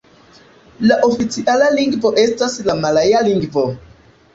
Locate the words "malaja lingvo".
2.83-3.73